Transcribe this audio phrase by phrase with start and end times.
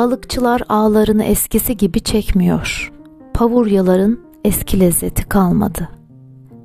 [0.00, 2.92] Balıkçılar ağlarını eskisi gibi çekmiyor.
[3.34, 5.88] Pavuryaların eski lezzeti kalmadı.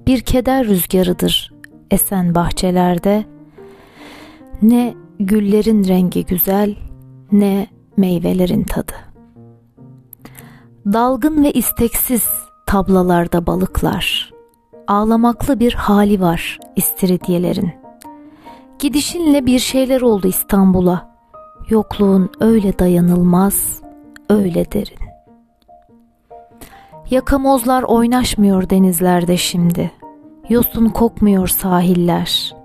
[0.07, 1.53] Bir keder rüzgarıdır
[1.91, 3.25] esen bahçelerde.
[4.61, 6.75] Ne güllerin rengi güzel,
[7.31, 7.67] ne
[7.97, 8.93] meyvelerin tadı.
[10.85, 12.27] Dalgın ve isteksiz
[12.67, 14.33] tablalarda balıklar.
[14.87, 17.71] Ağlamaklı bir hali var istiridyelerin.
[18.79, 21.14] Gidişinle bir şeyler oldu İstanbul'a.
[21.69, 23.81] Yokluğun öyle dayanılmaz,
[24.29, 25.05] öyle derin.
[27.09, 29.91] Yakamozlar oynaşmıyor denizlerde şimdi.
[30.49, 32.55] Yosun kokmuyor sahiller.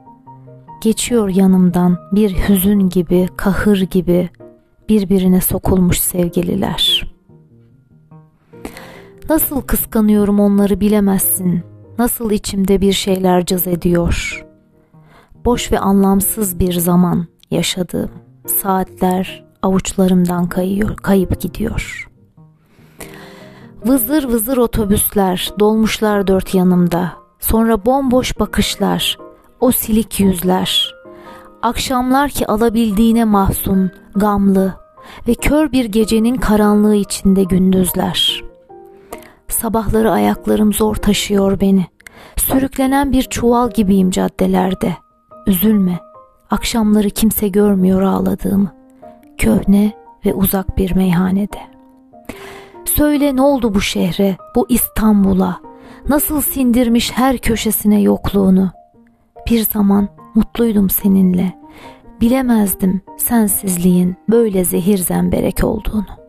[0.82, 4.30] Geçiyor yanımdan bir hüzün gibi, kahır gibi
[4.88, 7.12] birbirine sokulmuş sevgililer.
[9.30, 11.62] Nasıl kıskanıyorum onları bilemezsin.
[11.98, 14.46] Nasıl içimde bir şeyler cız ediyor.
[15.44, 18.29] Boş ve anlamsız bir zaman yaşadığım.
[18.46, 22.08] Saatler avuçlarımdan kayıyor, kayıp gidiyor.
[23.86, 27.12] Vızır vızır otobüsler dolmuşlar dört yanımda.
[27.40, 29.18] Sonra bomboş bakışlar,
[29.60, 30.94] o silik yüzler.
[31.62, 34.74] Akşamlar ki alabildiğine mahzun, gamlı
[35.28, 38.44] ve kör bir gecenin karanlığı içinde gündüzler.
[39.48, 41.86] Sabahları ayaklarım zor taşıyor beni.
[42.36, 44.96] Sürüklenen bir çuval gibiyim caddelerde.
[45.46, 45.98] Üzülme,
[46.50, 48.72] akşamları kimse görmüyor ağladığımı.
[49.38, 49.92] Köhne
[50.26, 51.58] ve uzak bir meyhanede.
[52.84, 55.60] Söyle ne oldu bu şehre, bu İstanbul'a?
[56.08, 58.70] Nasıl sindirmiş her köşesine yokluğunu?
[59.50, 61.60] Bir zaman mutluydum seninle.
[62.20, 66.19] Bilemezdim sensizliğin böyle zehir zemberek olduğunu.